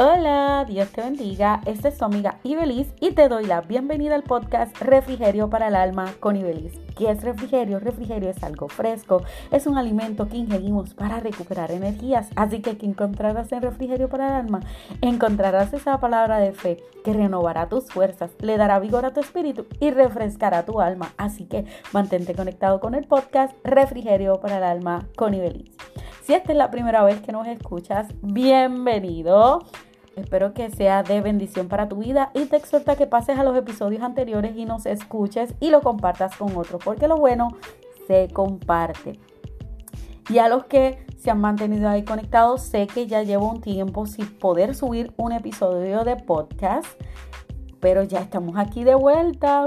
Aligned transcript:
Hola, 0.00 0.64
Dios 0.64 0.92
te 0.92 1.02
bendiga. 1.02 1.60
Esta 1.66 1.88
es 1.88 1.98
tu 1.98 2.04
amiga 2.04 2.38
Ibeliz 2.44 2.86
y 3.00 3.10
te 3.10 3.28
doy 3.28 3.46
la 3.46 3.62
bienvenida 3.62 4.14
al 4.14 4.22
podcast 4.22 4.80
Refrigerio 4.80 5.50
para 5.50 5.66
el 5.66 5.74
Alma 5.74 6.14
con 6.20 6.36
Ibeliz. 6.36 6.78
¿Qué 6.96 7.10
es 7.10 7.24
refrigerio? 7.24 7.80
Refrigerio 7.80 8.30
es 8.30 8.40
algo 8.44 8.68
fresco, 8.68 9.24
es 9.50 9.66
un 9.66 9.76
alimento 9.76 10.28
que 10.28 10.36
ingerimos 10.36 10.94
para 10.94 11.18
recuperar 11.18 11.72
energías. 11.72 12.30
Así 12.36 12.62
que 12.62 12.78
que 12.78 12.86
encontrarás 12.86 13.50
en 13.50 13.60
refrigerio 13.60 14.08
para 14.08 14.28
el 14.28 14.34
alma, 14.34 14.60
encontrarás 15.00 15.72
esa 15.72 15.98
palabra 15.98 16.38
de 16.38 16.52
fe 16.52 16.76
que 17.04 17.12
renovará 17.12 17.68
tus 17.68 17.90
fuerzas, 17.90 18.30
le 18.38 18.56
dará 18.56 18.78
vigor 18.78 19.04
a 19.04 19.12
tu 19.12 19.18
espíritu 19.18 19.66
y 19.80 19.90
refrescará 19.90 20.64
tu 20.64 20.80
alma. 20.80 21.12
Así 21.16 21.46
que 21.46 21.64
mantente 21.92 22.36
conectado 22.36 22.78
con 22.78 22.94
el 22.94 23.08
podcast 23.08 23.52
Refrigerio 23.64 24.38
para 24.38 24.58
el 24.58 24.62
Alma 24.62 25.08
con 25.16 25.34
Ibeliz. 25.34 25.76
Si 26.22 26.34
esta 26.34 26.52
es 26.52 26.58
la 26.58 26.70
primera 26.70 27.02
vez 27.02 27.20
que 27.20 27.32
nos 27.32 27.48
escuchas, 27.48 28.06
bienvenido. 28.22 29.64
Espero 30.18 30.52
que 30.52 30.68
sea 30.70 31.04
de 31.04 31.20
bendición 31.20 31.68
para 31.68 31.88
tu 31.88 31.96
vida 31.98 32.30
y 32.34 32.46
te 32.46 32.56
exhorta 32.56 32.96
que 32.96 33.06
pases 33.06 33.38
a 33.38 33.44
los 33.44 33.56
episodios 33.56 34.02
anteriores 34.02 34.56
y 34.56 34.64
nos 34.64 34.84
escuches 34.84 35.54
y 35.60 35.70
lo 35.70 35.80
compartas 35.80 36.36
con 36.36 36.56
otros, 36.56 36.82
porque 36.84 37.06
lo 37.06 37.16
bueno 37.16 37.56
se 38.08 38.28
comparte. 38.32 39.18
Y 40.28 40.38
a 40.38 40.48
los 40.48 40.64
que 40.64 40.98
se 41.16 41.30
han 41.30 41.40
mantenido 41.40 41.88
ahí 41.88 42.04
conectados, 42.04 42.62
sé 42.62 42.88
que 42.88 43.06
ya 43.06 43.22
llevo 43.22 43.48
un 43.48 43.60
tiempo 43.60 44.06
sin 44.06 44.26
poder 44.26 44.74
subir 44.74 45.12
un 45.16 45.32
episodio 45.32 46.02
de 46.02 46.16
podcast, 46.16 46.86
pero 47.78 48.02
ya 48.02 48.18
estamos 48.18 48.56
aquí 48.58 48.82
de 48.82 48.96
vuelta. 48.96 49.66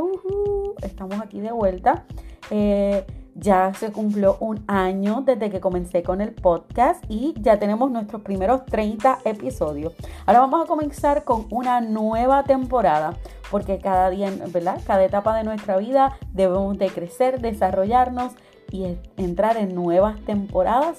estamos 0.83 1.19
aquí 1.21 1.39
de 1.39 1.51
vuelta. 1.51 2.05
Eh, 2.49 3.05
ya 3.35 3.73
se 3.73 3.91
cumplió 3.91 4.37
un 4.39 4.63
año 4.67 5.23
desde 5.25 5.49
que 5.49 5.59
comencé 5.59 6.03
con 6.03 6.21
el 6.21 6.33
podcast 6.33 7.03
y 7.09 7.33
ya 7.39 7.59
tenemos 7.59 7.89
nuestros 7.91 8.21
primeros 8.21 8.65
30 8.65 9.19
episodios. 9.25 9.93
Ahora 10.25 10.41
vamos 10.41 10.63
a 10.63 10.67
comenzar 10.67 11.23
con 11.23 11.47
una 11.49 11.81
nueva 11.81 12.43
temporada 12.43 13.17
porque 13.49 13.79
cada 13.79 14.09
día, 14.09 14.31
¿verdad? 14.47 14.81
Cada 14.85 15.03
etapa 15.03 15.35
de 15.35 15.43
nuestra 15.43 15.77
vida 15.77 16.17
debemos 16.33 16.77
de 16.77 16.89
crecer, 16.89 17.41
desarrollarnos 17.41 18.33
y 18.71 18.97
entrar 19.17 19.57
en 19.57 19.75
nuevas 19.75 20.19
temporadas 20.21 20.97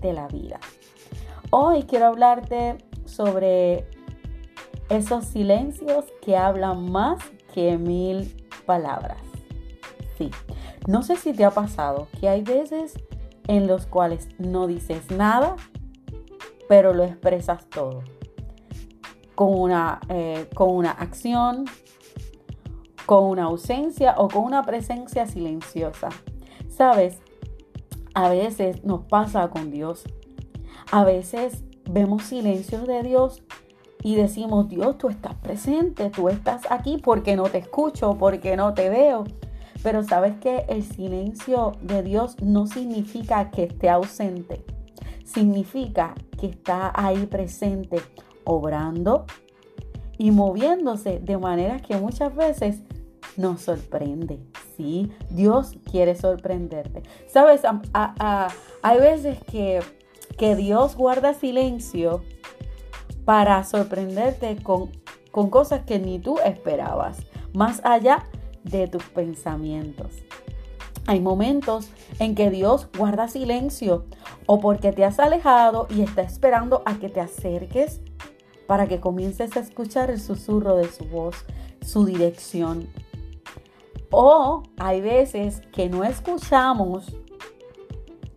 de 0.00 0.12
la 0.12 0.26
vida. 0.28 0.58
Hoy 1.50 1.82
quiero 1.82 2.06
hablarte 2.06 2.78
sobre 3.04 3.86
esos 4.88 5.24
silencios 5.26 6.06
que 6.22 6.36
hablan 6.36 6.90
más 6.90 7.18
que 7.52 7.76
mil 7.76 8.46
palabras. 8.66 9.18
Sí, 10.16 10.30
no 10.86 11.02
sé 11.02 11.16
si 11.16 11.32
te 11.32 11.44
ha 11.44 11.50
pasado 11.50 12.08
que 12.20 12.28
hay 12.28 12.42
veces 12.42 12.94
en 13.46 13.66
los 13.66 13.86
cuales 13.86 14.28
no 14.38 14.66
dices 14.66 15.10
nada, 15.10 15.56
pero 16.68 16.94
lo 16.94 17.04
expresas 17.04 17.68
todo. 17.68 18.02
Con 19.34 19.58
una, 19.58 20.00
eh, 20.08 20.48
con 20.54 20.70
una 20.70 20.90
acción, 20.90 21.64
con 23.06 23.24
una 23.24 23.44
ausencia 23.44 24.14
o 24.18 24.28
con 24.28 24.44
una 24.44 24.62
presencia 24.62 25.26
silenciosa. 25.26 26.10
Sabes, 26.68 27.18
a 28.14 28.28
veces 28.28 28.84
nos 28.84 29.04
pasa 29.06 29.48
con 29.50 29.70
Dios. 29.70 30.04
A 30.92 31.04
veces 31.04 31.64
vemos 31.90 32.22
silencios 32.22 32.86
de 32.86 33.02
Dios 33.02 33.42
y 34.02 34.14
decimos, 34.14 34.68
Dios, 34.68 34.96
tú 34.98 35.08
estás 35.08 35.34
presente, 35.34 36.10
tú 36.10 36.28
estás 36.28 36.62
aquí 36.70 36.98
porque 37.02 37.36
no 37.36 37.44
te 37.44 37.58
escucho, 37.58 38.16
porque 38.18 38.56
no 38.56 38.74
te 38.74 38.88
veo. 38.88 39.24
Pero 39.82 40.02
sabes 40.02 40.36
que 40.40 40.64
el 40.68 40.82
silencio 40.82 41.72
de 41.80 42.02
Dios 42.02 42.36
no 42.42 42.66
significa 42.66 43.50
que 43.50 43.64
esté 43.64 43.88
ausente, 43.88 44.64
significa 45.24 46.14
que 46.38 46.46
está 46.46 46.92
ahí 46.94 47.26
presente, 47.26 47.98
obrando 48.44 49.26
y 50.18 50.30
moviéndose 50.32 51.18
de 51.18 51.38
manera 51.38 51.80
que 51.80 51.96
muchas 51.96 52.34
veces 52.34 52.82
nos 53.36 53.62
sorprende. 53.62 54.40
Sí, 54.76 55.10
Dios 55.30 55.72
quiere 55.90 56.14
sorprenderte. 56.14 57.02
Sabes, 57.26 57.62
hay 57.92 58.98
veces 58.98 59.38
que, 59.50 59.80
que 60.36 60.56
Dios 60.56 60.96
guarda 60.96 61.34
silencio 61.34 62.22
para 63.24 63.64
sorprenderte 63.64 64.56
con, 64.62 64.90
con 65.30 65.50
cosas 65.50 65.84
que 65.84 65.98
ni 65.98 66.18
tú 66.18 66.38
esperabas. 66.44 67.18
Más 67.52 67.80
allá 67.84 68.26
de 68.64 68.88
tus 68.88 69.04
pensamientos. 69.04 70.12
Hay 71.06 71.20
momentos 71.20 71.90
en 72.18 72.34
que 72.34 72.50
Dios 72.50 72.88
guarda 72.96 73.28
silencio 73.28 74.04
o 74.46 74.60
porque 74.60 74.92
te 74.92 75.04
has 75.04 75.18
alejado 75.18 75.86
y 75.90 76.02
está 76.02 76.22
esperando 76.22 76.82
a 76.86 76.98
que 76.98 77.08
te 77.08 77.20
acerques 77.20 78.00
para 78.66 78.86
que 78.86 79.00
comiences 79.00 79.56
a 79.56 79.60
escuchar 79.60 80.10
el 80.10 80.20
susurro 80.20 80.76
de 80.76 80.88
su 80.88 81.04
voz, 81.06 81.34
su 81.84 82.04
dirección. 82.04 82.88
O 84.10 84.62
hay 84.76 85.00
veces 85.00 85.62
que 85.72 85.88
no 85.88 86.04
escuchamos 86.04 87.16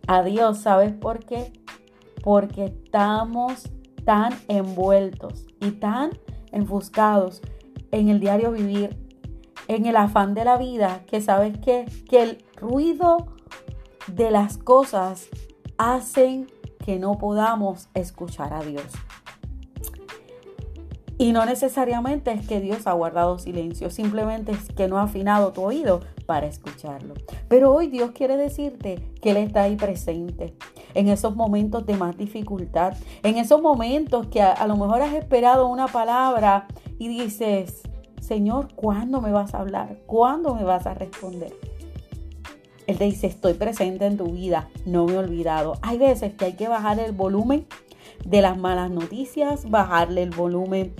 a 0.06 0.22
Dios, 0.22 0.58
¿sabes 0.58 0.92
por 0.92 1.24
qué? 1.24 1.52
Porque 2.22 2.64
estamos 2.64 3.68
tan 4.04 4.32
envueltos 4.48 5.46
y 5.60 5.70
tan 5.72 6.10
enfuscados 6.52 7.40
en 7.90 8.08
el 8.08 8.20
diario 8.20 8.50
vivir 8.52 9.03
en 9.68 9.86
el 9.86 9.96
afán 9.96 10.34
de 10.34 10.44
la 10.44 10.56
vida 10.56 11.02
que 11.06 11.20
sabes 11.20 11.58
que, 11.58 11.86
que 12.08 12.22
el 12.22 12.44
ruido 12.56 13.28
de 14.06 14.30
las 14.30 14.58
cosas 14.58 15.28
hacen 15.78 16.46
que 16.84 16.98
no 16.98 17.18
podamos 17.18 17.88
escuchar 17.94 18.52
a 18.52 18.62
Dios. 18.62 18.84
Y 21.16 21.32
no 21.32 21.46
necesariamente 21.46 22.32
es 22.32 22.46
que 22.46 22.60
Dios 22.60 22.86
ha 22.86 22.92
guardado 22.92 23.38
silencio, 23.38 23.88
simplemente 23.88 24.52
es 24.52 24.72
que 24.72 24.88
no 24.88 24.98
ha 24.98 25.04
afinado 25.04 25.52
tu 25.52 25.62
oído 25.62 26.00
para 26.26 26.46
escucharlo. 26.46 27.14
Pero 27.48 27.72
hoy 27.72 27.86
Dios 27.86 28.10
quiere 28.10 28.36
decirte 28.36 29.12
que 29.22 29.30
Él 29.30 29.36
está 29.36 29.62
ahí 29.62 29.76
presente. 29.76 30.56
En 30.92 31.08
esos 31.08 31.36
momentos 31.36 31.86
de 31.86 31.96
más 31.96 32.16
dificultad, 32.16 32.94
en 33.22 33.36
esos 33.36 33.62
momentos 33.62 34.26
que 34.26 34.42
a 34.42 34.66
lo 34.66 34.76
mejor 34.76 35.02
has 35.02 35.14
esperado 35.14 35.68
una 35.68 35.86
palabra 35.86 36.66
y 36.98 37.08
dices, 37.08 37.82
Señor, 38.24 38.72
¿cuándo 38.74 39.20
me 39.20 39.32
vas 39.32 39.52
a 39.54 39.58
hablar? 39.58 39.98
¿Cuándo 40.06 40.54
me 40.54 40.64
vas 40.64 40.86
a 40.86 40.94
responder? 40.94 41.52
Él 42.86 42.96
te 42.96 43.04
dice, 43.04 43.26
estoy 43.26 43.52
presente 43.52 44.06
en 44.06 44.16
tu 44.16 44.32
vida, 44.32 44.70
no 44.86 45.04
me 45.04 45.12
he 45.12 45.18
olvidado. 45.18 45.74
Hay 45.82 45.98
veces 45.98 46.32
que 46.32 46.46
hay 46.46 46.52
que 46.54 46.66
bajar 46.66 46.98
el 47.00 47.12
volumen 47.12 47.66
de 48.24 48.40
las 48.40 48.56
malas 48.56 48.90
noticias, 48.90 49.68
bajarle 49.68 50.22
el 50.22 50.30
volumen 50.30 50.94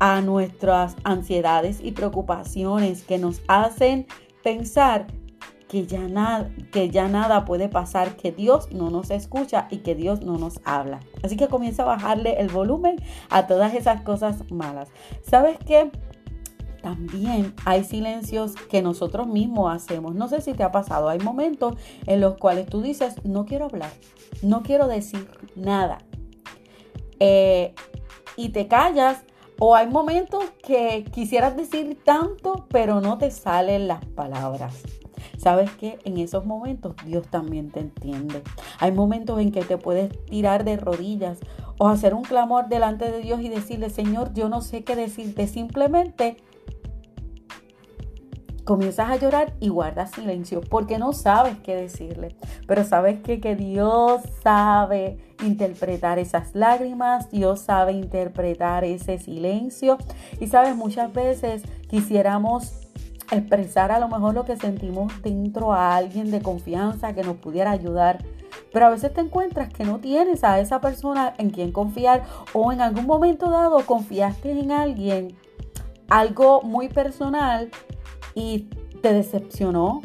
a 0.00 0.20
nuestras 0.20 0.96
ansiedades 1.02 1.80
y 1.82 1.92
preocupaciones 1.92 3.04
que 3.04 3.16
nos 3.16 3.40
hacen 3.48 4.06
pensar 4.42 5.06
que 5.68 5.86
ya, 5.86 6.06
nada, 6.08 6.50
que 6.72 6.90
ya 6.90 7.08
nada 7.08 7.46
puede 7.46 7.70
pasar, 7.70 8.16
que 8.16 8.32
Dios 8.32 8.70
no 8.70 8.90
nos 8.90 9.10
escucha 9.10 9.66
y 9.70 9.78
que 9.78 9.94
Dios 9.94 10.20
no 10.20 10.36
nos 10.36 10.60
habla. 10.64 11.00
Así 11.22 11.38
que 11.38 11.48
comienza 11.48 11.84
a 11.84 11.86
bajarle 11.86 12.38
el 12.38 12.48
volumen 12.48 12.96
a 13.30 13.46
todas 13.46 13.72
esas 13.72 14.02
cosas 14.02 14.50
malas. 14.50 14.90
¿Sabes 15.22 15.56
qué? 15.66 15.90
También 16.86 17.52
hay 17.64 17.82
silencios 17.82 18.54
que 18.70 18.80
nosotros 18.80 19.26
mismos 19.26 19.74
hacemos. 19.74 20.14
No 20.14 20.28
sé 20.28 20.40
si 20.40 20.52
te 20.52 20.62
ha 20.62 20.70
pasado, 20.70 21.08
hay 21.08 21.18
momentos 21.18 21.74
en 22.06 22.20
los 22.20 22.36
cuales 22.36 22.66
tú 22.66 22.80
dices, 22.80 23.16
no 23.24 23.44
quiero 23.44 23.64
hablar, 23.64 23.90
no 24.40 24.62
quiero 24.62 24.86
decir 24.86 25.28
nada. 25.56 25.98
Eh, 27.18 27.74
y 28.36 28.50
te 28.50 28.68
callas 28.68 29.24
o 29.58 29.74
hay 29.74 29.88
momentos 29.88 30.44
que 30.64 31.02
quisieras 31.10 31.56
decir 31.56 31.98
tanto, 32.04 32.66
pero 32.68 33.00
no 33.00 33.18
te 33.18 33.32
salen 33.32 33.88
las 33.88 34.04
palabras. 34.04 34.84
Sabes 35.38 35.72
que 35.72 35.98
en 36.04 36.18
esos 36.18 36.46
momentos 36.46 36.94
Dios 37.04 37.26
también 37.26 37.72
te 37.72 37.80
entiende. 37.80 38.42
Hay 38.78 38.92
momentos 38.92 39.40
en 39.40 39.50
que 39.50 39.64
te 39.64 39.76
puedes 39.76 40.24
tirar 40.26 40.62
de 40.62 40.76
rodillas 40.76 41.40
o 41.78 41.88
hacer 41.88 42.14
un 42.14 42.22
clamor 42.22 42.68
delante 42.68 43.10
de 43.10 43.22
Dios 43.22 43.40
y 43.40 43.48
decirle, 43.48 43.90
Señor, 43.90 44.32
yo 44.34 44.48
no 44.48 44.60
sé 44.60 44.84
qué 44.84 44.94
decirte, 44.94 45.48
simplemente 45.48 46.36
comienzas 48.66 49.08
a 49.08 49.16
llorar 49.16 49.54
y 49.60 49.68
guardas 49.68 50.10
silencio 50.10 50.60
porque 50.60 50.98
no 50.98 51.12
sabes 51.12 51.56
qué 51.62 51.76
decirle. 51.76 52.36
Pero 52.66 52.84
sabes 52.84 53.20
que, 53.20 53.40
que 53.40 53.54
Dios 53.54 54.20
sabe 54.42 55.18
interpretar 55.42 56.18
esas 56.18 56.54
lágrimas, 56.54 57.30
Dios 57.30 57.60
sabe 57.60 57.92
interpretar 57.92 58.84
ese 58.84 59.18
silencio. 59.18 59.96
Y 60.40 60.48
sabes, 60.48 60.76
muchas 60.76 61.12
veces 61.12 61.62
quisiéramos 61.88 62.72
expresar 63.30 63.92
a 63.92 64.00
lo 64.00 64.08
mejor 64.08 64.34
lo 64.34 64.44
que 64.44 64.56
sentimos 64.56 65.12
dentro 65.22 65.72
a 65.72 65.96
alguien 65.96 66.30
de 66.30 66.42
confianza 66.42 67.14
que 67.14 67.22
nos 67.22 67.36
pudiera 67.36 67.70
ayudar. 67.70 68.18
Pero 68.72 68.86
a 68.86 68.90
veces 68.90 69.14
te 69.14 69.20
encuentras 69.20 69.72
que 69.72 69.84
no 69.84 70.00
tienes 70.00 70.42
a 70.42 70.58
esa 70.58 70.80
persona 70.80 71.34
en 71.38 71.50
quien 71.50 71.70
confiar 71.70 72.24
o 72.52 72.72
en 72.72 72.80
algún 72.80 73.06
momento 73.06 73.48
dado 73.48 73.86
confiaste 73.86 74.50
en 74.50 74.72
alguien 74.72 75.36
algo 76.08 76.62
muy 76.62 76.88
personal 76.88 77.70
y 78.36 78.68
te 79.02 79.12
decepcionó, 79.12 80.02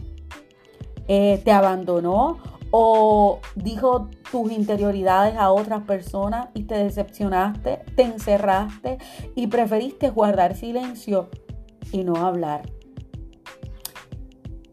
eh, 1.07 1.39
te 1.44 1.51
abandonó 1.51 2.39
o 2.72 3.39
dijo 3.56 4.10
tus 4.31 4.51
interioridades 4.51 5.36
a 5.36 5.51
otras 5.51 5.83
personas 5.83 6.48
y 6.54 6.63
te 6.63 6.75
decepcionaste, 6.75 7.81
te 7.95 8.04
encerraste 8.04 8.98
y 9.36 9.48
preferiste 9.48 10.10
guardar 10.10 10.56
silencio 10.56 11.30
y 11.92 12.04
no 12.04 12.16
hablar. 12.16 12.62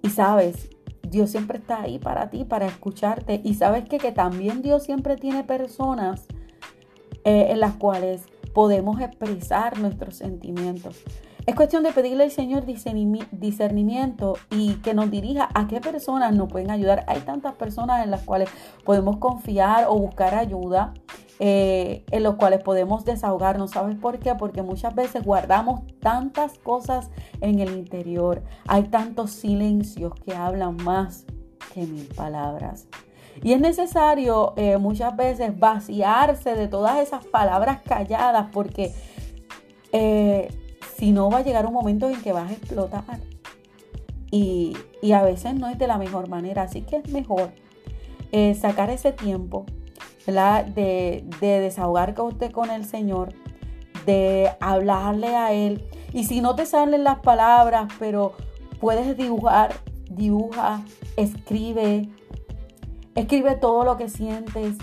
Y 0.02 0.10
sabes, 0.10 0.70
Dios 1.02 1.30
siempre 1.30 1.58
está 1.58 1.82
ahí 1.82 1.98
para 1.98 2.30
ti, 2.30 2.44
para 2.44 2.66
escucharte. 2.66 3.40
Y 3.42 3.54
sabes 3.54 3.88
que, 3.88 3.98
que 3.98 4.12
también 4.12 4.62
Dios 4.62 4.84
siempre 4.84 5.16
tiene 5.16 5.42
personas 5.42 6.26
eh, 7.24 7.48
en 7.50 7.60
las 7.60 7.74
cuales 7.74 8.22
podemos 8.54 9.00
expresar 9.00 9.78
nuestros 9.78 10.16
sentimientos. 10.16 11.02
Es 11.48 11.54
cuestión 11.54 11.82
de 11.82 11.92
pedirle 11.92 12.24
al 12.24 12.30
Señor 12.30 12.66
discernimiento 12.66 14.34
y 14.50 14.74
que 14.82 14.92
nos 14.92 15.10
dirija 15.10 15.48
a 15.54 15.66
qué 15.66 15.80
personas 15.80 16.34
nos 16.34 16.50
pueden 16.50 16.70
ayudar. 16.70 17.06
Hay 17.06 17.20
tantas 17.20 17.54
personas 17.54 18.04
en 18.04 18.10
las 18.10 18.20
cuales 18.20 18.50
podemos 18.84 19.16
confiar 19.16 19.86
o 19.88 19.98
buscar 19.98 20.34
ayuda, 20.34 20.92
eh, 21.38 22.04
en 22.10 22.22
los 22.22 22.34
cuales 22.34 22.62
podemos 22.62 23.06
desahogarnos. 23.06 23.70
¿Sabes 23.70 23.96
por 23.96 24.18
qué? 24.18 24.34
Porque 24.34 24.60
muchas 24.60 24.94
veces 24.94 25.24
guardamos 25.24 25.80
tantas 26.00 26.58
cosas 26.58 27.08
en 27.40 27.60
el 27.60 27.78
interior. 27.78 28.42
Hay 28.66 28.82
tantos 28.82 29.30
silencios 29.30 30.12
que 30.26 30.34
hablan 30.34 30.76
más 30.76 31.24
que 31.72 31.86
mil 31.86 32.08
palabras. 32.08 32.88
Y 33.42 33.54
es 33.54 33.60
necesario 33.62 34.52
eh, 34.58 34.76
muchas 34.76 35.16
veces 35.16 35.58
vaciarse 35.58 36.54
de 36.54 36.68
todas 36.68 36.98
esas 36.98 37.24
palabras 37.24 37.80
calladas 37.80 38.48
porque 38.52 38.92
eh, 39.92 40.50
si 40.98 41.12
no, 41.12 41.30
va 41.30 41.38
a 41.38 41.42
llegar 41.42 41.64
un 41.64 41.72
momento 41.72 42.10
en 42.10 42.20
que 42.20 42.32
vas 42.32 42.50
a 42.50 42.54
explotar. 42.54 43.04
Y, 44.30 44.76
a 45.14 45.22
veces 45.22 45.54
no 45.54 45.68
es 45.68 45.78
de 45.78 45.86
la 45.86 45.96
mejor 45.96 46.28
manera. 46.28 46.62
Así 46.62 46.82
que 46.82 46.96
es 46.96 47.08
mejor 47.10 47.52
eh, 48.32 48.54
sacar 48.54 48.90
ese 48.90 49.12
tiempo 49.12 49.64
De, 50.26 51.24
de 51.40 51.60
desahogarte 51.60 52.50
con 52.50 52.70
el 52.70 52.84
Señor, 52.84 53.32
de 54.04 54.50
hablarle 54.60 55.28
a 55.28 55.52
Él. 55.52 55.86
Y 56.12 56.24
si 56.24 56.40
no 56.40 56.54
te 56.56 56.66
salen 56.66 57.04
las 57.04 57.20
palabras, 57.20 57.90
pero 57.98 58.32
puedes 58.80 59.16
dibujar, 59.16 59.72
dibuja, 60.10 60.82
escribe, 61.16 62.08
escribe 63.14 63.54
todo 63.54 63.84
lo 63.84 63.96
que 63.96 64.08
sientes. 64.08 64.76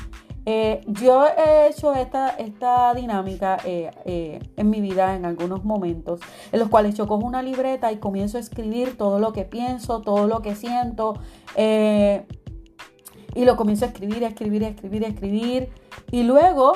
Eh, 0.47 0.81
yo 0.85 1.25
he 1.25 1.67
hecho 1.67 1.93
esta, 1.95 2.29
esta 2.29 2.93
dinámica 2.93 3.57
eh, 3.65 3.89
eh, 4.05 4.39
en 4.55 4.69
mi 4.69 4.79
vida 4.79 5.15
en 5.15 5.25
algunos 5.25 5.63
momentos, 5.63 6.19
en 6.51 6.59
los 6.59 6.69
cuales 6.69 6.93
yo 6.93 7.07
cojo 7.07 7.25
una 7.25 7.41
libreta 7.41 7.91
y 7.91 7.97
comienzo 7.97 8.37
a 8.37 8.41
escribir 8.41 8.95
todo 8.95 9.19
lo 9.19 9.33
que 9.33 9.43
pienso, 9.43 10.01
todo 10.01 10.27
lo 10.27 10.41
que 10.43 10.55
siento, 10.55 11.15
y 11.57 13.43
lo 13.43 13.55
comienzo 13.57 13.85
a 13.85 13.87
escribir, 13.87 14.23
a 14.23 14.27
escribir, 14.27 14.63
a 14.65 14.67
escribir, 14.67 15.05
a 15.05 15.07
escribir, 15.07 15.69
y 16.11 16.23
luego 16.23 16.73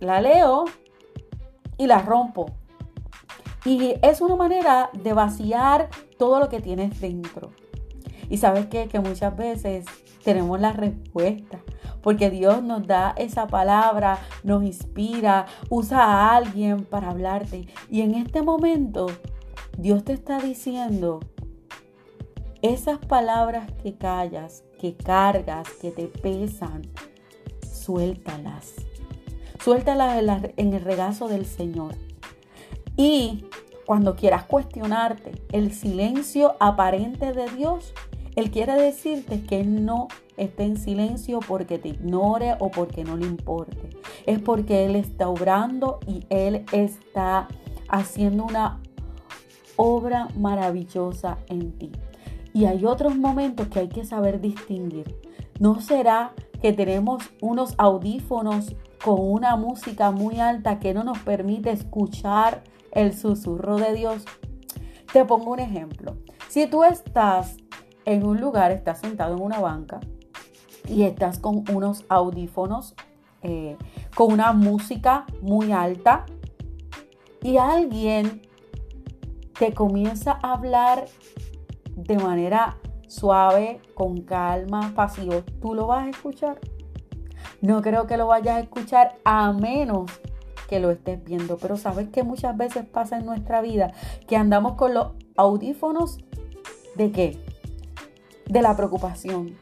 la 0.00 0.20
leo 0.20 0.64
y 1.78 1.86
la 1.86 2.00
rompo. 2.00 2.46
Y 3.64 3.94
es 4.02 4.20
una 4.20 4.36
manera 4.36 4.90
de 4.92 5.12
vaciar 5.12 5.88
todo 6.18 6.40
lo 6.40 6.48
que 6.48 6.60
tienes 6.60 7.00
dentro. 7.00 7.52
Y 8.28 8.38
sabes 8.38 8.66
qué? 8.66 8.88
que 8.88 8.98
muchas 8.98 9.36
veces 9.36 9.84
tenemos 10.24 10.60
la 10.60 10.72
respuesta 10.72 11.60
porque 12.06 12.30
Dios 12.30 12.62
nos 12.62 12.86
da 12.86 13.14
esa 13.16 13.48
palabra, 13.48 14.20
nos 14.44 14.62
inspira, 14.62 15.46
usa 15.70 16.04
a 16.04 16.36
alguien 16.36 16.84
para 16.84 17.10
hablarte. 17.10 17.66
Y 17.90 18.02
en 18.02 18.14
este 18.14 18.42
momento, 18.42 19.08
Dios 19.76 20.04
te 20.04 20.12
está 20.12 20.38
diciendo, 20.38 21.18
esas 22.62 22.98
palabras 22.98 23.72
que 23.82 23.96
callas, 23.96 24.62
que 24.78 24.94
cargas, 24.96 25.68
que 25.82 25.90
te 25.90 26.06
pesan, 26.06 26.82
suéltalas. 27.68 28.74
Suéltalas 29.58 30.22
en 30.56 30.74
el 30.74 30.82
regazo 30.82 31.26
del 31.26 31.44
Señor. 31.44 31.96
Y 32.96 33.46
cuando 33.84 34.14
quieras 34.14 34.44
cuestionarte 34.44 35.32
el 35.50 35.72
silencio 35.72 36.54
aparente 36.60 37.32
de 37.32 37.50
Dios, 37.50 37.92
Él 38.36 38.52
quiere 38.52 38.74
decirte 38.74 39.42
que 39.42 39.58
Él 39.58 39.84
no 39.84 40.06
esté 40.36 40.64
en 40.64 40.76
silencio 40.76 41.40
porque 41.40 41.78
te 41.78 41.88
ignore 41.88 42.56
o 42.58 42.70
porque 42.70 43.04
no 43.04 43.16
le 43.16 43.26
importe. 43.26 43.90
Es 44.26 44.38
porque 44.40 44.84
Él 44.84 44.96
está 44.96 45.28
obrando 45.28 45.98
y 46.06 46.26
Él 46.28 46.64
está 46.72 47.48
haciendo 47.88 48.44
una 48.44 48.80
obra 49.76 50.28
maravillosa 50.36 51.38
en 51.48 51.72
ti. 51.72 51.92
Y 52.52 52.64
hay 52.64 52.84
otros 52.84 53.16
momentos 53.16 53.68
que 53.68 53.80
hay 53.80 53.88
que 53.88 54.04
saber 54.04 54.40
distinguir. 54.40 55.14
¿No 55.58 55.80
será 55.80 56.32
que 56.60 56.72
tenemos 56.72 57.22
unos 57.40 57.74
audífonos 57.78 58.74
con 59.04 59.20
una 59.20 59.56
música 59.56 60.10
muy 60.10 60.40
alta 60.40 60.78
que 60.78 60.94
no 60.94 61.04
nos 61.04 61.18
permite 61.18 61.70
escuchar 61.70 62.62
el 62.92 63.14
susurro 63.14 63.76
de 63.76 63.94
Dios? 63.94 64.24
Te 65.12 65.24
pongo 65.24 65.52
un 65.52 65.60
ejemplo. 65.60 66.16
Si 66.48 66.66
tú 66.66 66.82
estás 66.84 67.56
en 68.04 68.24
un 68.24 68.40
lugar, 68.40 68.70
estás 68.70 69.00
sentado 69.00 69.36
en 69.36 69.42
una 69.42 69.60
banca 69.60 70.00
y 70.88 71.02
estás 71.02 71.38
con 71.38 71.64
unos 71.72 72.04
audífonos, 72.08 72.94
eh, 73.42 73.76
con 74.14 74.32
una 74.32 74.52
música 74.52 75.26
muy 75.42 75.72
alta 75.72 76.26
y 77.42 77.58
alguien 77.58 78.42
te 79.58 79.72
comienza 79.72 80.38
a 80.42 80.54
hablar 80.54 81.06
de 81.94 82.18
manera 82.18 82.76
suave, 83.06 83.80
con 83.94 84.22
calma, 84.22 84.92
pasivo, 84.94 85.42
¿tú 85.60 85.74
lo 85.74 85.86
vas 85.86 86.06
a 86.06 86.10
escuchar? 86.10 86.58
No 87.60 87.80
creo 87.82 88.06
que 88.06 88.16
lo 88.16 88.26
vayas 88.26 88.56
a 88.56 88.60
escuchar 88.60 89.16
a 89.24 89.52
menos 89.52 90.10
que 90.68 90.80
lo 90.80 90.90
estés 90.90 91.22
viendo, 91.24 91.56
pero 91.56 91.76
sabes 91.76 92.08
que 92.08 92.22
muchas 92.22 92.56
veces 92.56 92.84
pasa 92.84 93.18
en 93.18 93.24
nuestra 93.24 93.60
vida 93.60 93.92
que 94.26 94.36
andamos 94.36 94.74
con 94.74 94.94
los 94.94 95.12
audífonos 95.36 96.18
de 96.96 97.12
qué? 97.12 97.38
De 98.46 98.62
la 98.62 98.76
preocupación, 98.76 99.56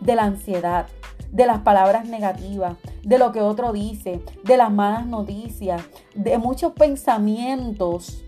de 0.00 0.14
la 0.16 0.24
ansiedad, 0.24 0.86
de 1.30 1.46
las 1.46 1.60
palabras 1.60 2.06
negativas, 2.06 2.76
de 3.02 3.18
lo 3.18 3.32
que 3.32 3.40
otro 3.40 3.72
dice, 3.72 4.22
de 4.44 4.56
las 4.56 4.70
malas 4.72 5.06
noticias, 5.06 5.82
de 6.14 6.38
muchos 6.38 6.72
pensamientos 6.72 8.24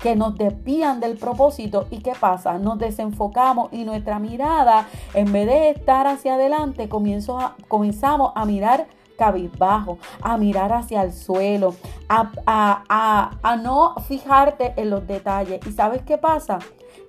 que 0.00 0.16
nos 0.16 0.36
desvían 0.36 1.00
del 1.00 1.16
propósito. 1.16 1.86
¿Y 1.90 1.98
qué 1.98 2.12
pasa? 2.18 2.58
Nos 2.58 2.78
desenfocamos 2.78 3.68
y 3.72 3.84
nuestra 3.84 4.18
mirada, 4.18 4.88
en 5.14 5.30
vez 5.32 5.46
de 5.46 5.70
estar 5.70 6.06
hacia 6.06 6.34
adelante, 6.34 6.88
comenzamos 6.88 8.32
a 8.34 8.44
mirar 8.46 8.86
cabizbajo, 9.18 9.98
a 10.22 10.38
mirar 10.38 10.72
hacia 10.72 11.02
el 11.02 11.12
suelo, 11.12 11.74
a, 12.08 12.32
a, 12.46 13.30
a 13.42 13.56
no 13.56 13.94
fijarte 14.08 14.72
en 14.76 14.88
los 14.88 15.06
detalles. 15.06 15.60
¿Y 15.66 15.72
sabes 15.72 16.00
qué 16.02 16.16
pasa? 16.16 16.58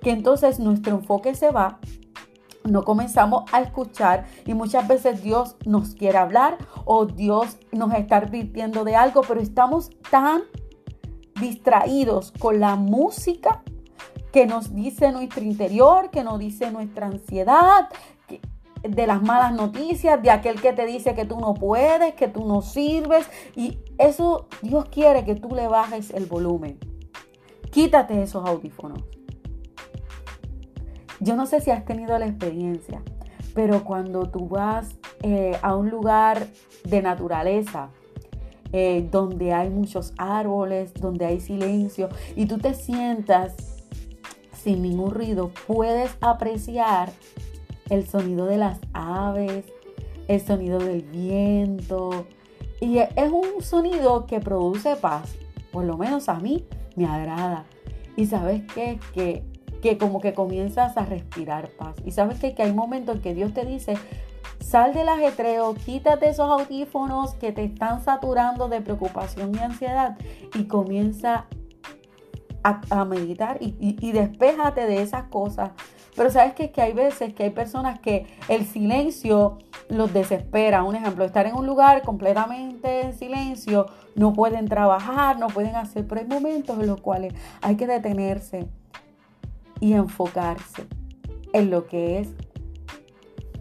Que 0.02 0.10
entonces 0.10 0.60
nuestro 0.60 0.96
enfoque 0.96 1.34
se 1.34 1.50
va 1.50 1.78
no 2.64 2.84
comenzamos 2.84 3.44
a 3.52 3.60
escuchar 3.60 4.26
y 4.46 4.54
muchas 4.54 4.86
veces 4.86 5.22
Dios 5.22 5.56
nos 5.64 5.94
quiere 5.94 6.18
hablar 6.18 6.58
o 6.84 7.06
Dios 7.06 7.58
nos 7.72 7.92
está 7.94 8.18
advirtiendo 8.18 8.84
de 8.84 8.96
algo, 8.96 9.22
pero 9.26 9.40
estamos 9.40 9.90
tan 10.10 10.42
distraídos 11.40 12.32
con 12.38 12.60
la 12.60 12.76
música 12.76 13.62
que 14.32 14.46
nos 14.46 14.74
dice 14.74 15.12
nuestro 15.12 15.42
interior, 15.44 16.10
que 16.10 16.24
nos 16.24 16.38
dice 16.38 16.70
nuestra 16.70 17.06
ansiedad, 17.06 17.88
de 18.82 19.06
las 19.06 19.22
malas 19.22 19.52
noticias, 19.52 20.20
de 20.22 20.30
aquel 20.30 20.60
que 20.60 20.72
te 20.72 20.86
dice 20.86 21.14
que 21.14 21.24
tú 21.24 21.38
no 21.38 21.54
puedes, 21.54 22.14
que 22.14 22.28
tú 22.28 22.46
no 22.46 22.62
sirves. 22.62 23.28
Y 23.54 23.78
eso 23.98 24.48
Dios 24.62 24.86
quiere 24.86 25.24
que 25.24 25.34
tú 25.34 25.54
le 25.54 25.68
bajes 25.68 26.10
el 26.10 26.26
volumen. 26.26 26.78
Quítate 27.70 28.22
esos 28.22 28.46
audífonos. 28.46 29.04
Yo 31.22 31.36
no 31.36 31.46
sé 31.46 31.60
si 31.60 31.70
has 31.70 31.84
tenido 31.84 32.18
la 32.18 32.26
experiencia, 32.26 33.00
pero 33.54 33.84
cuando 33.84 34.28
tú 34.28 34.48
vas 34.48 34.96
eh, 35.22 35.56
a 35.62 35.76
un 35.76 35.88
lugar 35.88 36.48
de 36.82 37.00
naturaleza, 37.00 37.90
eh, 38.72 39.06
donde 39.08 39.52
hay 39.52 39.70
muchos 39.70 40.14
árboles, 40.18 40.92
donde 40.94 41.26
hay 41.26 41.38
silencio, 41.38 42.08
y 42.34 42.46
tú 42.46 42.58
te 42.58 42.74
sientas 42.74 43.54
sin 44.52 44.82
ningún 44.82 45.12
ruido, 45.12 45.52
puedes 45.68 46.10
apreciar 46.20 47.12
el 47.88 48.04
sonido 48.08 48.46
de 48.46 48.56
las 48.56 48.80
aves, 48.92 49.64
el 50.26 50.40
sonido 50.40 50.80
del 50.80 51.02
viento, 51.02 52.26
y 52.80 52.98
es 52.98 53.30
un 53.30 53.62
sonido 53.62 54.26
que 54.26 54.40
produce 54.40 54.96
paz, 54.96 55.36
por 55.70 55.84
lo 55.84 55.96
menos 55.96 56.28
a 56.28 56.40
mí 56.40 56.66
me 56.96 57.06
agrada. 57.06 57.64
Y 58.16 58.26
sabes 58.26 58.62
qué? 58.74 58.98
Que 59.14 59.51
que 59.82 59.98
como 59.98 60.20
que 60.20 60.32
comienzas 60.32 60.96
a 60.96 61.04
respirar 61.04 61.68
paz. 61.70 61.96
Y 62.06 62.12
sabes 62.12 62.38
que, 62.38 62.54
hay 62.56 62.72
momentos 62.72 63.16
en 63.16 63.22
que 63.22 63.34
Dios 63.34 63.52
te 63.52 63.66
dice, 63.66 63.94
sal 64.60 64.94
del 64.94 65.08
ajetreo, 65.08 65.74
quítate 65.74 66.30
esos 66.30 66.48
audífonos 66.48 67.34
que 67.34 67.52
te 67.52 67.64
están 67.64 68.02
saturando 68.02 68.68
de 68.68 68.80
preocupación 68.80 69.54
y 69.54 69.58
ansiedad 69.58 70.16
y 70.54 70.64
comienza 70.64 71.46
a, 72.64 73.04
meditar 73.04 73.58
y, 73.60 73.74
y, 73.80 74.12
despéjate 74.12 74.86
de 74.86 75.02
esas 75.02 75.24
cosas 75.24 75.72
Pero 76.14 76.30
sabes 76.30 76.54
que, 76.54 76.70
que 76.70 76.80
hay 76.80 76.92
veces 76.92 77.34
que 77.34 77.42
hay 77.42 77.50
personas 77.50 77.98
que 77.98 78.24
el 78.46 78.64
silencio 78.64 79.58
los 79.88 80.12
desespera. 80.12 80.84
Un 80.84 80.94
ejemplo, 80.94 81.24
estar 81.24 81.44
en 81.46 81.56
un 81.56 81.66
lugar 81.66 82.02
completamente 82.02 83.00
en 83.00 83.14
silencio, 83.14 83.86
no 84.14 84.32
pueden 84.32 84.68
trabajar, 84.68 85.40
no 85.40 85.48
pueden 85.48 85.74
hacer, 85.74 86.06
pero 86.06 86.20
hay 86.20 86.28
momentos 86.28 86.78
en 86.78 86.86
los 86.86 87.00
cuales 87.00 87.34
hay 87.62 87.76
que 87.76 87.88
detenerse 87.88 88.68
y 89.82 89.94
enfocarse 89.94 90.86
en 91.52 91.70
lo 91.70 91.88
que 91.88 92.20
es 92.20 92.28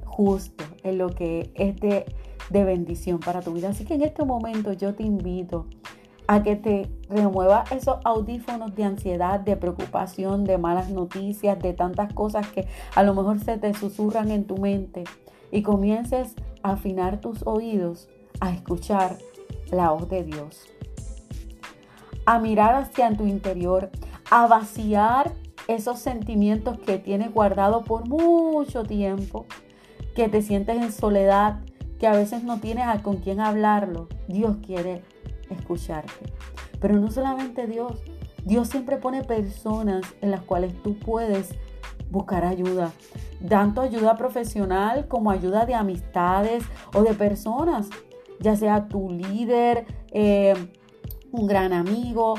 justo, 0.06 0.64
en 0.84 1.00
lo 1.00 1.10
que 1.10 1.52
es 1.56 1.76
de, 1.78 2.06
de 2.52 2.64
bendición 2.64 3.20
para 3.20 3.42
tu 3.42 3.54
vida. 3.54 3.70
Así 3.70 3.86
que 3.86 3.96
en 3.96 4.04
este 4.04 4.24
momento 4.24 4.72
yo 4.72 4.94
te 4.94 5.02
invito 5.02 5.66
a 6.28 6.44
que 6.44 6.56
te 6.56 6.92
remueva 7.10 7.64
esos 7.72 7.98
audífonos 8.06 8.76
de 8.76 8.84
ansiedad, 8.84 9.40
de 9.40 9.58
preocupación, 9.58 10.44
de 10.44 10.60
malas 10.60 10.92
noticias, 10.92 11.58
de 11.58 11.74
tantas 11.74 12.14
cosas 12.14 12.48
que 12.50 12.68
a 12.94 13.02
lo 13.02 13.16
mejor 13.16 13.40
se 13.40 13.58
te 13.58 13.74
susurran 13.74 14.30
en 14.30 14.46
tu 14.46 14.58
mente 14.58 15.06
y 15.52 15.64
comiences 15.64 16.36
a 16.62 16.74
afinar 16.74 17.20
tus 17.20 17.42
oídos 17.48 18.10
a 18.42 18.52
escuchar 18.52 19.18
la 19.72 19.90
voz 19.90 20.08
de 20.08 20.24
Dios. 20.24 20.68
A 22.28 22.38
mirar 22.38 22.76
hacia 22.76 23.12
tu 23.18 23.26
interior, 23.26 23.90
a 24.30 24.46
vaciar 24.46 25.41
esos 25.76 26.00
sentimientos 26.00 26.80
que 26.80 26.98
tienes 26.98 27.34
guardado 27.34 27.84
por 27.84 28.08
mucho 28.08 28.84
tiempo, 28.84 29.46
que 30.16 30.30
te 30.30 30.42
sientes 30.42 30.78
en 30.78 30.92
soledad, 30.92 31.62
que 32.00 32.08
a 32.08 32.14
veces 32.14 32.44
no 32.44 32.60
tienes 32.60 32.86
con 33.02 33.18
quién 33.18 33.40
hablarlo. 33.40 34.08
Dios 34.28 34.58
quiere 34.66 35.04
escucharte. 35.50 36.34
Pero 36.80 36.96
no 36.96 37.12
solamente 37.12 37.68
Dios, 37.68 38.02
Dios 38.44 38.68
siempre 38.70 38.98
pone 38.98 39.24
personas 39.24 40.04
en 40.22 40.32
las 40.32 40.42
cuales 40.42 40.74
tú 40.82 40.98
puedes 40.98 41.56
buscar 42.10 42.44
ayuda, 42.44 42.92
tanto 43.48 43.82
ayuda 43.82 44.16
profesional 44.16 45.08
como 45.08 45.32
ayuda 45.32 45.66
de 45.66 45.76
amistades 45.76 46.64
o 46.94 47.04
de 47.04 47.14
personas, 47.14 47.90
ya 48.40 48.56
sea 48.56 48.88
tu 48.88 49.10
líder, 49.12 49.86
eh, 50.12 50.54
un 51.32 51.48
gran 51.48 51.72
amigo, 51.72 52.36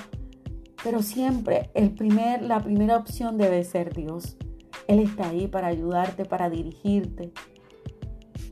pero 0.82 1.02
siempre 1.02 1.70
el 1.74 1.90
primer, 1.92 2.42
la 2.42 2.60
primera 2.60 2.96
opción 2.96 3.38
debe 3.38 3.64
ser 3.64 3.94
Dios. 3.94 4.36
Él 4.88 4.98
está 4.98 5.28
ahí 5.28 5.46
para 5.46 5.68
ayudarte, 5.68 6.24
para 6.24 6.50
dirigirte. 6.50 7.32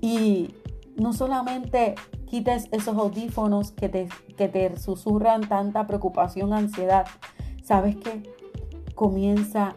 Y 0.00 0.54
no 0.96 1.12
solamente 1.12 1.94
quites 2.26 2.68
esos 2.70 2.96
audífonos 2.96 3.72
que 3.72 3.88
te, 3.88 4.08
que 4.36 4.48
te 4.48 4.78
susurran 4.78 5.48
tanta 5.48 5.86
preocupación, 5.86 6.52
ansiedad. 6.52 7.06
¿Sabes 7.64 7.96
qué? 7.96 8.22
Comienza 8.94 9.74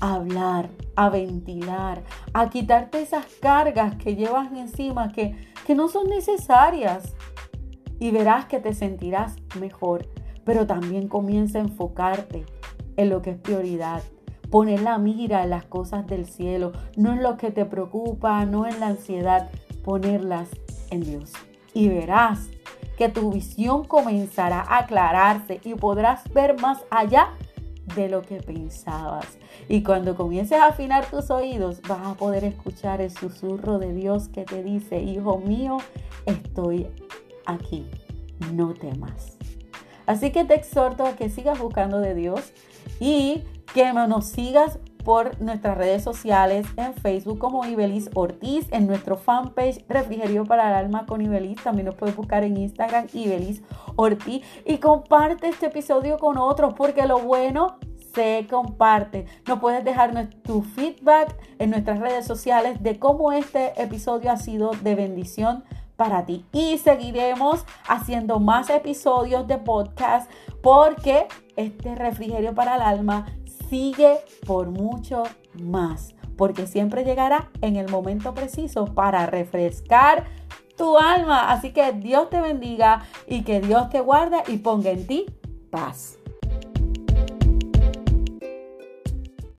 a 0.00 0.14
hablar, 0.14 0.70
a 0.96 1.10
ventilar, 1.10 2.02
a 2.32 2.48
quitarte 2.48 3.02
esas 3.02 3.26
cargas 3.40 3.96
que 3.96 4.16
llevas 4.16 4.50
encima 4.52 5.12
que, 5.12 5.36
que 5.66 5.74
no 5.74 5.88
son 5.88 6.08
necesarias. 6.08 7.14
Y 7.98 8.10
verás 8.10 8.46
que 8.46 8.58
te 8.58 8.72
sentirás 8.72 9.36
mejor. 9.60 10.08
Pero 10.44 10.66
también 10.66 11.08
comienza 11.08 11.58
a 11.58 11.62
enfocarte 11.62 12.44
en 12.96 13.08
lo 13.08 13.22
que 13.22 13.30
es 13.30 13.38
prioridad. 13.38 14.02
Poner 14.50 14.82
la 14.82 14.98
mira 14.98 15.44
en 15.44 15.50
las 15.50 15.64
cosas 15.64 16.06
del 16.06 16.26
cielo, 16.26 16.72
no 16.96 17.12
en 17.12 17.22
lo 17.22 17.36
que 17.36 17.50
te 17.50 17.64
preocupa, 17.64 18.44
no 18.44 18.66
en 18.66 18.80
la 18.80 18.88
ansiedad, 18.88 19.50
ponerlas 19.82 20.50
en 20.90 21.00
Dios 21.00 21.32
y 21.74 21.88
verás 21.88 22.48
que 22.96 23.08
tu 23.08 23.32
visión 23.32 23.84
comenzará 23.84 24.60
a 24.60 24.80
aclararse 24.80 25.60
y 25.64 25.74
podrás 25.74 26.30
ver 26.32 26.60
más 26.60 26.84
allá 26.90 27.30
de 27.96 28.08
lo 28.08 28.22
que 28.22 28.36
pensabas. 28.36 29.26
Y 29.68 29.82
cuando 29.82 30.14
comiences 30.14 30.58
a 30.58 30.66
afinar 30.66 31.06
tus 31.06 31.30
oídos, 31.30 31.80
vas 31.88 32.06
a 32.06 32.14
poder 32.14 32.44
escuchar 32.44 33.00
el 33.00 33.10
susurro 33.10 33.78
de 33.78 33.92
Dios 33.92 34.28
que 34.28 34.44
te 34.44 34.62
dice, 34.62 35.00
hijo 35.00 35.38
mío, 35.38 35.78
estoy 36.26 36.86
aquí, 37.46 37.86
no 38.52 38.74
temas. 38.74 39.41
Así 40.06 40.30
que 40.30 40.44
te 40.44 40.54
exhorto 40.54 41.06
a 41.06 41.12
que 41.16 41.28
sigas 41.28 41.58
buscando 41.58 42.00
de 42.00 42.14
Dios 42.14 42.52
y 43.00 43.44
que 43.74 43.92
nos 43.92 44.26
sigas 44.26 44.78
por 45.04 45.40
nuestras 45.40 45.76
redes 45.76 46.02
sociales 46.02 46.66
en 46.76 46.94
Facebook 46.94 47.38
como 47.38 47.64
Ibelis 47.64 48.10
Ortiz, 48.14 48.66
en 48.70 48.86
nuestro 48.86 49.16
fanpage 49.16 49.84
Refrigerio 49.88 50.44
para 50.44 50.68
el 50.68 50.74
Alma 50.74 51.06
con 51.06 51.20
Ibelis. 51.20 51.62
También 51.62 51.86
nos 51.86 51.94
puedes 51.94 52.14
buscar 52.16 52.44
en 52.44 52.56
Instagram 52.56 53.06
Ibelis 53.12 53.62
Ortiz 53.96 54.44
y 54.64 54.78
comparte 54.78 55.48
este 55.48 55.66
episodio 55.66 56.18
con 56.18 56.38
otros 56.38 56.74
porque 56.74 57.06
lo 57.06 57.18
bueno 57.18 57.78
se 58.14 58.46
comparte. 58.48 59.26
No 59.46 59.60
puedes 59.60 59.84
dejar 59.84 60.28
tu 60.42 60.62
feedback 60.62 61.34
en 61.58 61.70
nuestras 61.70 61.98
redes 61.98 62.26
sociales 62.26 62.82
de 62.82 62.98
cómo 62.98 63.32
este 63.32 63.80
episodio 63.82 64.30
ha 64.30 64.36
sido 64.36 64.72
de 64.82 64.94
bendición 64.94 65.64
para 65.96 66.24
ti. 66.24 66.44
Y 66.52 66.78
seguiremos 66.78 67.64
haciendo 67.86 68.40
más 68.40 68.70
episodios 68.70 69.46
de 69.46 69.58
podcast 69.58 70.30
porque 70.62 71.26
este 71.56 71.94
refrigerio 71.94 72.54
para 72.54 72.76
el 72.76 72.82
alma 72.82 73.26
sigue 73.68 74.18
por 74.46 74.70
mucho 74.70 75.22
más, 75.60 76.14
porque 76.36 76.66
siempre 76.66 77.04
llegará 77.04 77.50
en 77.60 77.76
el 77.76 77.88
momento 77.90 78.34
preciso 78.34 78.86
para 78.86 79.26
refrescar 79.26 80.24
tu 80.76 80.98
alma. 80.98 81.50
Así 81.52 81.72
que 81.72 81.92
Dios 81.92 82.30
te 82.30 82.40
bendiga 82.40 83.02
y 83.26 83.42
que 83.42 83.60
Dios 83.60 83.88
te 83.90 84.00
guarde 84.00 84.42
y 84.48 84.58
ponga 84.58 84.90
en 84.90 85.06
ti 85.06 85.26
paz. 85.70 86.21